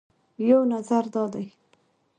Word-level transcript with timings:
یو 0.49 0.59
نظر 0.73 1.03
دا 1.13 1.23
دی 1.33 1.45